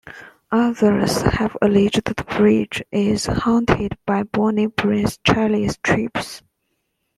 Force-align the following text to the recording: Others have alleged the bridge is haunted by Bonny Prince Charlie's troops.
Others 0.51 1.21
have 1.21 1.55
alleged 1.61 2.05
the 2.05 2.15
bridge 2.23 2.81
is 2.91 3.27
haunted 3.27 3.99
by 4.07 4.23
Bonny 4.23 4.67
Prince 4.67 5.19
Charlie's 5.23 5.77
troops. 5.77 6.41